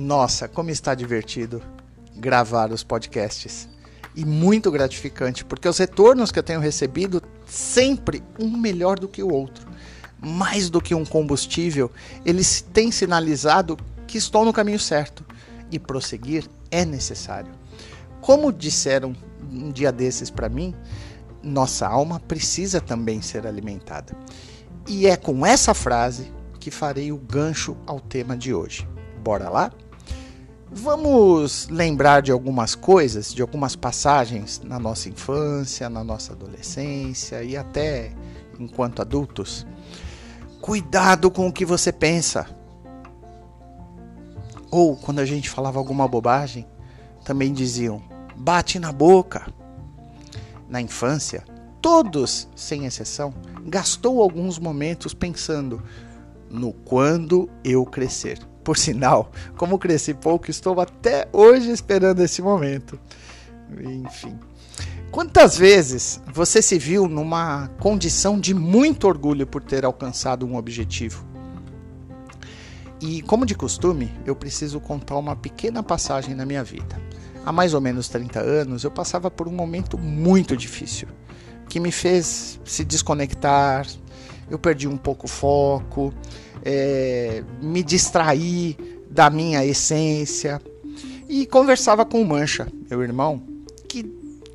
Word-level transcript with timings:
Nossa, 0.00 0.48
como 0.48 0.70
está 0.70 0.94
divertido 0.94 1.62
gravar 2.16 2.72
os 2.72 2.82
podcasts. 2.82 3.68
E 4.16 4.24
muito 4.24 4.70
gratificante, 4.70 5.44
porque 5.44 5.68
os 5.68 5.76
retornos 5.76 6.32
que 6.32 6.38
eu 6.38 6.42
tenho 6.42 6.58
recebido, 6.58 7.22
sempre 7.46 8.22
um 8.38 8.48
melhor 8.56 8.98
do 8.98 9.06
que 9.06 9.22
o 9.22 9.30
outro. 9.30 9.68
Mais 10.18 10.70
do 10.70 10.80
que 10.80 10.94
um 10.94 11.04
combustível, 11.04 11.90
eles 12.24 12.62
têm 12.62 12.90
sinalizado 12.90 13.76
que 14.06 14.16
estou 14.16 14.42
no 14.42 14.54
caminho 14.54 14.78
certo. 14.78 15.22
E 15.70 15.78
prosseguir 15.78 16.48
é 16.70 16.82
necessário. 16.86 17.52
Como 18.22 18.50
disseram 18.50 19.14
um 19.52 19.70
dia 19.70 19.92
desses 19.92 20.30
para 20.30 20.48
mim, 20.48 20.74
nossa 21.42 21.86
alma 21.86 22.18
precisa 22.20 22.80
também 22.80 23.20
ser 23.20 23.46
alimentada. 23.46 24.16
E 24.88 25.06
é 25.06 25.14
com 25.14 25.44
essa 25.44 25.74
frase 25.74 26.32
que 26.58 26.70
farei 26.70 27.12
o 27.12 27.18
gancho 27.18 27.76
ao 27.86 28.00
tema 28.00 28.34
de 28.34 28.54
hoje. 28.54 28.88
Bora 29.22 29.50
lá? 29.50 29.70
Vamos 30.72 31.66
lembrar 31.68 32.22
de 32.22 32.30
algumas 32.30 32.76
coisas, 32.76 33.34
de 33.34 33.42
algumas 33.42 33.74
passagens 33.74 34.60
na 34.62 34.78
nossa 34.78 35.08
infância, 35.08 35.90
na 35.90 36.04
nossa 36.04 36.32
adolescência 36.32 37.42
e 37.42 37.56
até 37.56 38.12
enquanto 38.56 39.02
adultos. 39.02 39.66
Cuidado 40.60 41.28
com 41.28 41.48
o 41.48 41.52
que 41.52 41.64
você 41.64 41.90
pensa. 41.90 42.46
Ou 44.70 44.96
quando 44.96 45.18
a 45.18 45.24
gente 45.24 45.50
falava 45.50 45.76
alguma 45.80 46.06
bobagem, 46.06 46.64
também 47.24 47.52
diziam: 47.52 48.00
bate 48.36 48.78
na 48.78 48.92
boca. 48.92 49.52
Na 50.68 50.80
infância, 50.80 51.42
todos, 51.82 52.48
sem 52.54 52.86
exceção, 52.86 53.34
gastou 53.66 54.22
alguns 54.22 54.56
momentos 54.56 55.12
pensando 55.12 55.82
no 56.50 56.72
quando 56.72 57.48
eu 57.64 57.84
crescer. 57.84 58.38
Por 58.64 58.76
sinal, 58.76 59.30
como 59.56 59.78
cresci 59.78 60.12
pouco, 60.12 60.50
estou 60.50 60.80
até 60.80 61.28
hoje 61.32 61.70
esperando 61.70 62.20
esse 62.20 62.42
momento. 62.42 62.98
Enfim. 63.78 64.38
Quantas 65.10 65.56
vezes 65.56 66.20
você 66.32 66.62
se 66.62 66.78
viu 66.78 67.08
numa 67.08 67.68
condição 67.80 68.38
de 68.38 68.54
muito 68.54 69.08
orgulho 69.08 69.46
por 69.46 69.62
ter 69.62 69.84
alcançado 69.84 70.46
um 70.46 70.56
objetivo? 70.56 71.24
E, 73.00 73.22
como 73.22 73.46
de 73.46 73.54
costume, 73.54 74.12
eu 74.26 74.36
preciso 74.36 74.78
contar 74.78 75.16
uma 75.16 75.34
pequena 75.34 75.82
passagem 75.82 76.34
na 76.34 76.44
minha 76.44 76.62
vida. 76.62 77.00
Há 77.44 77.50
mais 77.50 77.72
ou 77.72 77.80
menos 77.80 78.08
30 78.08 78.38
anos, 78.40 78.84
eu 78.84 78.90
passava 78.90 79.30
por 79.30 79.48
um 79.48 79.52
momento 79.52 79.96
muito 79.96 80.54
difícil, 80.54 81.08
que 81.68 81.80
me 81.80 81.90
fez 81.90 82.60
se 82.62 82.84
desconectar, 82.84 83.86
eu 84.50 84.58
perdi 84.58 84.88
um 84.88 84.96
pouco 84.96 85.26
o 85.26 85.28
foco, 85.28 86.12
é, 86.64 87.42
me 87.62 87.82
distrair 87.82 88.76
da 89.08 89.30
minha 89.30 89.64
essência. 89.64 90.60
E 91.28 91.46
conversava 91.46 92.04
com 92.04 92.20
o 92.20 92.26
Mancha, 92.26 92.66
meu 92.90 93.02
irmão, 93.02 93.42
que 93.88 94.02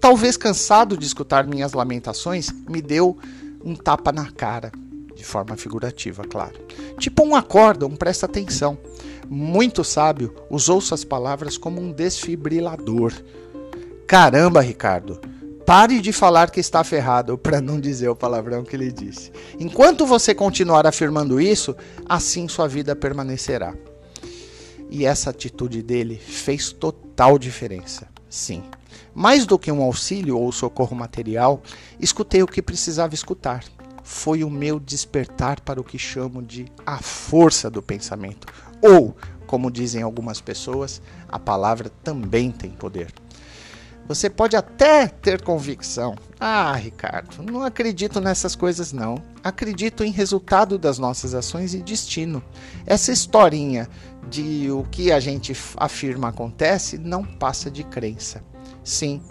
talvez 0.00 0.36
cansado 0.36 0.96
de 0.96 1.06
escutar 1.06 1.46
minhas 1.46 1.72
lamentações, 1.72 2.50
me 2.68 2.82
deu 2.82 3.16
um 3.64 3.74
tapa 3.74 4.12
na 4.12 4.30
cara, 4.30 4.72
de 5.14 5.24
forma 5.24 5.56
figurativa, 5.56 6.24
claro. 6.24 6.54
Tipo 6.98 7.24
um 7.24 7.34
acorda, 7.34 7.86
um 7.86 7.96
presta 7.96 8.26
atenção. 8.26 8.76
Muito 9.30 9.82
sábio, 9.82 10.34
usou 10.50 10.80
suas 10.80 11.04
palavras 11.04 11.56
como 11.56 11.80
um 11.80 11.90
desfibrilador. 11.90 13.12
Caramba, 14.06 14.60
Ricardo, 14.60 15.18
Pare 15.66 16.00
de 16.02 16.12
falar 16.12 16.50
que 16.50 16.60
está 16.60 16.84
ferrado, 16.84 17.36
para 17.38 17.60
não 17.60 17.80
dizer 17.80 18.08
o 18.08 18.16
palavrão 18.16 18.64
que 18.64 18.76
ele 18.76 18.92
disse. 18.92 19.32
Enquanto 19.58 20.06
você 20.06 20.34
continuar 20.34 20.86
afirmando 20.86 21.40
isso, 21.40 21.74
assim 22.06 22.46
sua 22.48 22.68
vida 22.68 22.94
permanecerá. 22.94 23.74
E 24.90 25.06
essa 25.06 25.30
atitude 25.30 25.82
dele 25.82 26.16
fez 26.16 26.70
total 26.70 27.38
diferença. 27.38 28.06
Sim. 28.28 28.62
Mais 29.14 29.46
do 29.46 29.58
que 29.58 29.72
um 29.72 29.82
auxílio 29.82 30.38
ou 30.38 30.52
socorro 30.52 30.94
material, 30.94 31.62
escutei 31.98 32.42
o 32.42 32.46
que 32.46 32.60
precisava 32.60 33.14
escutar. 33.14 33.64
Foi 34.02 34.44
o 34.44 34.50
meu 34.50 34.78
despertar 34.78 35.60
para 35.60 35.80
o 35.80 35.84
que 35.84 35.98
chamo 35.98 36.42
de 36.42 36.66
a 36.84 36.98
força 36.98 37.70
do 37.70 37.80
pensamento. 37.80 38.46
Ou, 38.82 39.16
como 39.46 39.70
dizem 39.70 40.02
algumas 40.02 40.40
pessoas, 40.40 41.00
a 41.26 41.38
palavra 41.38 41.90
também 42.02 42.50
tem 42.50 42.70
poder. 42.70 43.12
Você 44.06 44.28
pode 44.28 44.54
até 44.54 45.06
ter 45.06 45.42
convicção. 45.42 46.14
Ah, 46.38 46.74
Ricardo, 46.74 47.42
não 47.42 47.62
acredito 47.62 48.20
nessas 48.20 48.54
coisas 48.54 48.92
não. 48.92 49.16
Acredito 49.42 50.04
em 50.04 50.10
resultado 50.10 50.78
das 50.78 50.98
nossas 50.98 51.34
ações 51.34 51.72
e 51.72 51.78
destino. 51.78 52.42
Essa 52.84 53.12
historinha 53.12 53.88
de 54.28 54.70
o 54.70 54.84
que 54.90 55.10
a 55.10 55.18
gente 55.18 55.56
afirma 55.76 56.28
acontece 56.28 56.98
não 56.98 57.24
passa 57.24 57.70
de 57.70 57.82
crença. 57.82 58.44
Sim, 58.82 59.22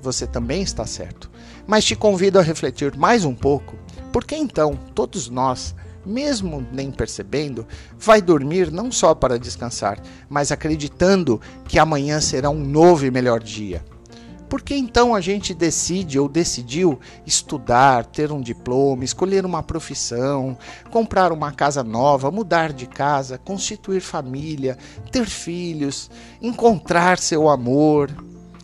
você 0.00 0.24
também 0.24 0.62
está 0.62 0.86
certo. 0.86 1.28
Mas 1.66 1.84
te 1.84 1.96
convido 1.96 2.38
a 2.38 2.42
refletir 2.42 2.96
mais 2.96 3.24
um 3.24 3.34
pouco, 3.34 3.76
porque 4.12 4.36
então 4.36 4.78
todos 4.94 5.28
nós 5.28 5.74
mesmo 6.04 6.66
nem 6.72 6.90
percebendo, 6.90 7.66
vai 7.96 8.20
dormir 8.20 8.72
não 8.72 8.90
só 8.90 9.14
para 9.14 9.38
descansar, 9.38 10.00
mas 10.28 10.50
acreditando 10.50 11.40
que 11.66 11.78
amanhã 11.78 12.20
será 12.20 12.50
um 12.50 12.58
novo 12.58 13.06
e 13.06 13.10
melhor 13.10 13.40
dia. 13.40 13.84
Por 14.52 14.60
que 14.60 14.74
então 14.74 15.14
a 15.14 15.20
gente 15.22 15.54
decide 15.54 16.18
ou 16.18 16.28
decidiu 16.28 17.00
estudar, 17.24 18.04
ter 18.04 18.30
um 18.30 18.38
diploma, 18.38 19.02
escolher 19.02 19.46
uma 19.46 19.62
profissão, 19.62 20.58
comprar 20.90 21.32
uma 21.32 21.50
casa 21.50 21.82
nova, 21.82 22.30
mudar 22.30 22.70
de 22.70 22.86
casa, 22.86 23.38
constituir 23.38 24.02
família, 24.02 24.76
ter 25.10 25.24
filhos, 25.24 26.10
encontrar 26.42 27.18
seu 27.18 27.48
amor, 27.48 28.10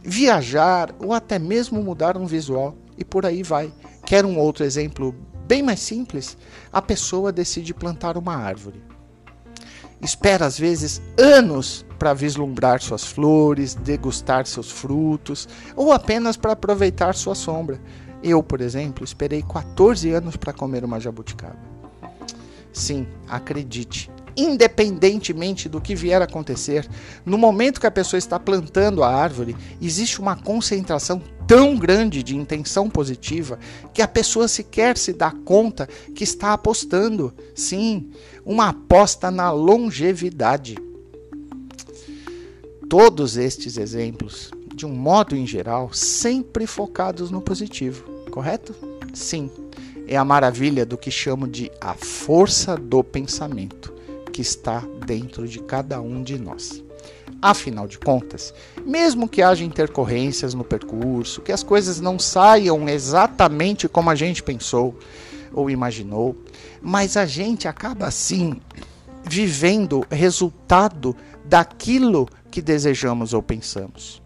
viajar 0.02 0.94
ou 0.98 1.14
até 1.14 1.38
mesmo 1.38 1.82
mudar 1.82 2.18
um 2.18 2.26
visual 2.26 2.76
e 2.98 3.02
por 3.02 3.24
aí 3.24 3.42
vai? 3.42 3.72
Quer 4.04 4.26
um 4.26 4.38
outro 4.38 4.66
exemplo 4.66 5.14
bem 5.46 5.62
mais 5.62 5.80
simples? 5.80 6.36
A 6.70 6.82
pessoa 6.82 7.32
decide 7.32 7.72
plantar 7.72 8.18
uma 8.18 8.36
árvore 8.36 8.97
espera 10.00 10.46
às 10.46 10.58
vezes 10.58 11.02
anos 11.16 11.84
para 11.98 12.14
vislumbrar 12.14 12.80
suas 12.80 13.04
flores, 13.04 13.74
degustar 13.74 14.46
seus 14.46 14.70
frutos 14.70 15.48
ou 15.74 15.92
apenas 15.92 16.36
para 16.36 16.52
aproveitar 16.52 17.14
sua 17.14 17.34
sombra. 17.34 17.80
Eu, 18.22 18.42
por 18.42 18.60
exemplo, 18.60 19.04
esperei 19.04 19.42
14 19.42 20.10
anos 20.12 20.36
para 20.36 20.52
comer 20.52 20.84
uma 20.84 21.00
jabuticaba. 21.00 21.58
Sim, 22.72 23.06
acredite, 23.28 24.10
independentemente 24.36 25.68
do 25.68 25.80
que 25.80 25.96
vier 25.96 26.20
a 26.22 26.26
acontecer, 26.26 26.88
no 27.24 27.36
momento 27.36 27.80
que 27.80 27.86
a 27.86 27.90
pessoa 27.90 28.18
está 28.18 28.38
plantando 28.38 29.02
a 29.02 29.12
árvore, 29.12 29.56
existe 29.80 30.20
uma 30.20 30.36
concentração 30.36 31.20
tão 31.48 31.76
grande 31.76 32.22
de 32.22 32.36
intenção 32.36 32.90
positiva 32.90 33.58
que 33.94 34.02
a 34.02 34.06
pessoa 34.06 34.46
sequer 34.46 34.98
se 34.98 35.14
dá 35.14 35.30
conta 35.30 35.88
que 36.14 36.22
está 36.22 36.52
apostando. 36.52 37.32
Sim, 37.54 38.10
uma 38.44 38.68
aposta 38.68 39.30
na 39.30 39.50
longevidade. 39.50 40.76
Todos 42.86 43.38
estes 43.38 43.78
exemplos, 43.78 44.50
de 44.74 44.84
um 44.84 44.92
modo 44.92 45.34
em 45.34 45.46
geral, 45.46 45.90
sempre 45.92 46.66
focados 46.66 47.30
no 47.30 47.40
positivo, 47.40 48.04
correto? 48.30 48.74
Sim, 49.14 49.50
é 50.06 50.16
a 50.16 50.24
maravilha 50.24 50.84
do 50.84 50.98
que 50.98 51.10
chamo 51.10 51.48
de 51.48 51.72
a 51.80 51.94
força 51.94 52.76
do 52.76 53.02
pensamento 53.02 53.92
que 54.32 54.42
está 54.42 54.80
dentro 55.06 55.48
de 55.48 55.60
cada 55.60 56.00
um 56.00 56.22
de 56.22 56.38
nós. 56.38 56.82
Afinal 57.40 57.86
de 57.86 57.98
contas, 57.98 58.52
mesmo 58.84 59.28
que 59.28 59.42
haja 59.42 59.64
intercorrências 59.64 60.54
no 60.54 60.64
percurso, 60.64 61.40
que 61.40 61.52
as 61.52 61.62
coisas 61.62 62.00
não 62.00 62.18
saiam 62.18 62.88
exatamente 62.88 63.88
como 63.88 64.10
a 64.10 64.14
gente 64.16 64.42
pensou 64.42 64.98
ou 65.52 65.70
imaginou, 65.70 66.36
mas 66.82 67.16
a 67.16 67.26
gente 67.26 67.68
acaba 67.68 68.06
assim 68.06 68.60
vivendo 69.22 70.04
resultado 70.10 71.14
daquilo 71.44 72.28
que 72.50 72.60
desejamos 72.60 73.32
ou 73.32 73.42
pensamos. 73.42 74.20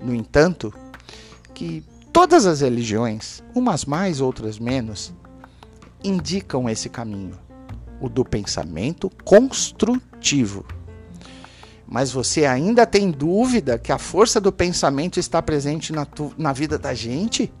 No 0.00 0.14
entanto, 0.14 0.72
que 1.52 1.82
todas 2.12 2.46
as 2.46 2.60
religiões, 2.60 3.42
umas 3.54 3.84
mais, 3.84 4.20
outras 4.20 4.58
menos, 4.58 5.12
indicam 6.02 6.68
esse 6.68 6.88
caminho 6.88 7.36
o 8.00 8.08
do 8.08 8.24
pensamento 8.24 9.10
construtivo. 9.24 10.64
Mas 11.90 12.12
você 12.12 12.46
ainda 12.46 12.86
tem 12.86 13.10
dúvida 13.10 13.76
que 13.76 13.90
a 13.90 13.98
força 13.98 14.40
do 14.40 14.52
pensamento 14.52 15.18
está 15.18 15.42
presente 15.42 15.92
na, 15.92 16.06
tu, 16.06 16.32
na 16.38 16.52
vida 16.52 16.78
da 16.78 16.94
gente? 16.94 17.52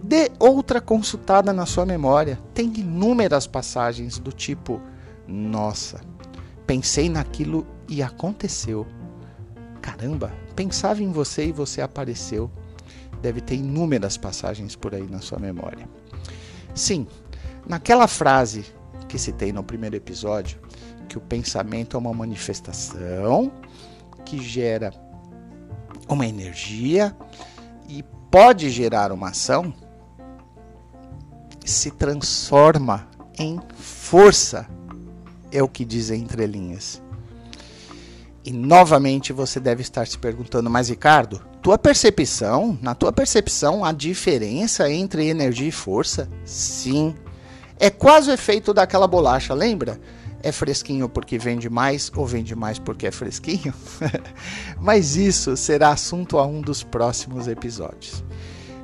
Dê 0.00 0.30
outra 0.38 0.80
consultada 0.80 1.52
na 1.52 1.66
sua 1.66 1.84
memória. 1.84 2.38
Tem 2.54 2.72
inúmeras 2.76 3.44
passagens 3.44 4.18
do 4.20 4.30
tipo: 4.30 4.80
Nossa, 5.26 6.00
pensei 6.64 7.08
naquilo 7.08 7.66
e 7.88 8.04
aconteceu. 8.04 8.86
Caramba, 9.82 10.32
pensava 10.54 11.02
em 11.02 11.10
você 11.10 11.46
e 11.46 11.52
você 11.52 11.80
apareceu. 11.80 12.48
Deve 13.20 13.40
ter 13.40 13.56
inúmeras 13.56 14.16
passagens 14.16 14.76
por 14.76 14.94
aí 14.94 15.08
na 15.10 15.20
sua 15.20 15.40
memória. 15.40 15.88
Sim, 16.72 17.04
naquela 17.66 18.06
frase 18.06 18.64
que 19.08 19.18
citei 19.18 19.52
no 19.52 19.64
primeiro 19.64 19.96
episódio, 19.96 20.58
que 21.04 21.18
o 21.18 21.20
pensamento 21.20 21.96
é 21.96 22.00
uma 22.00 22.12
manifestação 22.12 23.52
que 24.24 24.42
gera 24.42 24.92
uma 26.08 26.26
energia 26.26 27.14
e 27.88 28.02
pode 28.30 28.70
gerar 28.70 29.12
uma 29.12 29.28
ação, 29.28 29.72
se 31.64 31.90
transforma 31.90 33.08
em 33.38 33.60
força, 33.74 34.66
é 35.50 35.62
o 35.62 35.68
que 35.68 35.84
diz 35.84 36.10
entre 36.10 36.46
linhas. 36.46 37.02
E 38.44 38.52
novamente 38.52 39.32
você 39.32 39.58
deve 39.58 39.80
estar 39.80 40.06
se 40.06 40.18
perguntando, 40.18 40.68
mas 40.68 40.90
Ricardo, 40.90 41.40
tua 41.62 41.78
percepção, 41.78 42.78
na 42.82 42.94
tua 42.94 43.10
percepção, 43.10 43.84
a 43.84 43.90
diferença 43.90 44.90
entre 44.90 45.26
energia 45.26 45.68
e 45.68 45.72
força? 45.72 46.28
Sim. 46.44 47.14
É 47.78 47.88
quase 47.88 48.30
o 48.30 48.34
efeito 48.34 48.74
daquela 48.74 49.06
bolacha, 49.06 49.54
lembra? 49.54 49.98
É 50.44 50.52
fresquinho 50.52 51.08
porque 51.08 51.38
vende 51.38 51.70
mais 51.70 52.12
ou 52.14 52.26
vende 52.26 52.54
mais 52.54 52.78
porque 52.78 53.06
é 53.06 53.10
fresquinho? 53.10 53.72
Mas 54.78 55.16
isso 55.16 55.56
será 55.56 55.88
assunto 55.88 56.36
a 56.36 56.46
um 56.46 56.60
dos 56.60 56.82
próximos 56.82 57.48
episódios. 57.48 58.22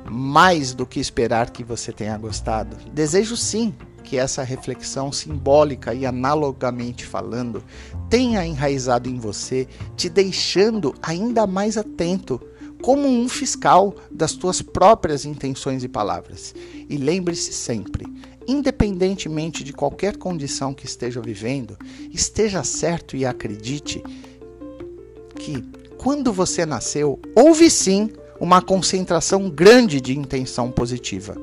Mais 0.09 0.73
do 0.73 0.87
que 0.87 0.99
esperar 0.99 1.51
que 1.51 1.63
você 1.63 1.91
tenha 1.91 2.17
gostado, 2.17 2.75
desejo 2.91 3.37
sim 3.37 3.75
que 4.03 4.17
essa 4.17 4.41
reflexão 4.41 5.11
simbólica 5.11 5.93
e 5.93 6.03
analogamente 6.03 7.05
falando 7.05 7.63
tenha 8.09 8.43
enraizado 8.43 9.07
em 9.07 9.19
você, 9.19 9.67
te 9.95 10.09
deixando 10.09 10.95
ainda 10.99 11.45
mais 11.45 11.77
atento 11.77 12.41
como 12.81 13.07
um 13.07 13.29
fiscal 13.29 13.95
das 14.09 14.33
tuas 14.33 14.61
próprias 14.61 15.25
intenções 15.25 15.83
e 15.83 15.87
palavras. 15.87 16.53
E 16.89 16.97
lembre-se 16.97 17.53
sempre, 17.53 18.05
independentemente 18.47 19.63
de 19.63 19.73
qualquer 19.73 20.17
condição 20.17 20.73
que 20.73 20.85
esteja 20.85 21.21
vivendo, 21.21 21.77
esteja 22.11 22.63
certo 22.63 23.15
e 23.15 23.25
acredite 23.25 24.03
que 25.35 25.63
quando 25.97 26.33
você 26.33 26.65
nasceu, 26.65 27.19
houve 27.35 27.69
sim 27.69 28.09
uma 28.39 28.61
concentração 28.61 29.49
grande 29.49 30.01
de 30.01 30.17
intenção 30.17 30.71
positiva. 30.71 31.37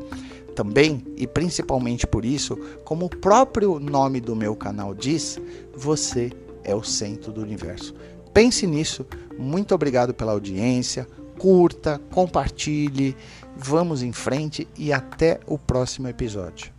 Também 0.55 1.05
e 1.17 1.29
principalmente 1.29 2.05
por 2.05 2.25
isso, 2.25 2.56
como 2.85 3.06
o 3.06 3.08
próprio 3.08 3.79
nome 3.79 4.20
do 4.20 4.35
meu 4.35 4.56
canal 4.56 4.93
diz, 4.93 5.38
você 5.76 6.32
é 6.64 6.75
o 6.75 6.82
centro 6.82 7.32
do 7.32 7.40
universo. 7.40 7.94
Pense 8.35 8.67
nisso. 8.67 9.06
Muito 9.38 9.75
obrigado 9.75 10.12
pela 10.12 10.32
audiência 10.32 11.06
curta, 11.38 12.00
compartilhe, 12.11 13.17
vamos 13.56 14.02
em 14.02 14.12
frente 14.12 14.69
e 14.76 14.93
até 14.93 15.40
o 15.46 15.56
próximo 15.56 16.08
episódio. 16.08 16.77